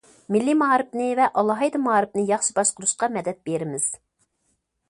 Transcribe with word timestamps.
مىللىي 0.35 0.55
مائارىپنى 0.61 1.09
ۋە 1.19 1.27
ئالاھىدە 1.41 1.81
مائارىپنى 1.83 2.25
ياخشى 2.31 2.57
باشقۇرۇشقا 2.61 3.11
مەدەت 3.19 3.41
بېرىمىز. 3.51 3.87